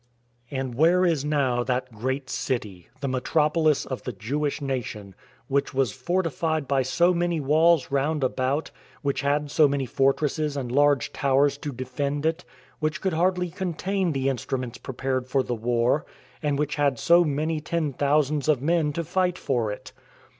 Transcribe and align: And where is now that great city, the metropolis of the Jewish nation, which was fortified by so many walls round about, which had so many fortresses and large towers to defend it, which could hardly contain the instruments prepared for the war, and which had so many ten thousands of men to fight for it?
And 0.49 0.73
where 0.73 1.05
is 1.05 1.23
now 1.23 1.63
that 1.63 1.91
great 1.93 2.27
city, 2.27 2.87
the 3.01 3.07
metropolis 3.07 3.85
of 3.85 4.01
the 4.01 4.11
Jewish 4.11 4.59
nation, 4.59 5.13
which 5.47 5.75
was 5.75 5.91
fortified 5.91 6.67
by 6.67 6.81
so 6.81 7.13
many 7.13 7.39
walls 7.39 7.91
round 7.91 8.23
about, 8.23 8.71
which 9.03 9.21
had 9.21 9.51
so 9.51 9.67
many 9.67 9.85
fortresses 9.85 10.57
and 10.57 10.71
large 10.71 11.13
towers 11.13 11.55
to 11.59 11.71
defend 11.71 12.25
it, 12.25 12.43
which 12.79 12.99
could 12.99 13.13
hardly 13.13 13.51
contain 13.51 14.11
the 14.13 14.27
instruments 14.27 14.79
prepared 14.79 15.27
for 15.27 15.43
the 15.43 15.53
war, 15.53 16.03
and 16.41 16.57
which 16.57 16.77
had 16.77 16.97
so 16.97 17.23
many 17.23 17.59
ten 17.61 17.93
thousands 17.93 18.47
of 18.47 18.59
men 18.59 18.91
to 18.93 19.03
fight 19.03 19.37
for 19.37 19.71
it? 19.71 19.91